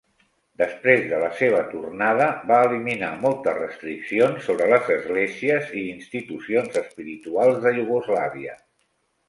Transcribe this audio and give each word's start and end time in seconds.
Després 0.59 1.01
de 1.09 1.17
la 1.23 1.27
seva 1.41 1.59
tornada, 1.73 2.29
va 2.53 2.57
eliminar 2.69 3.11
moltes 3.27 3.59
restriccions 3.59 4.49
sobre 4.51 4.71
les 4.73 4.91
esglésies 4.97 5.71
i 5.85 5.87
institucions 5.93 6.83
espirituals 6.85 7.65
de 7.69 7.79
Iugoslàvia. 7.81 8.61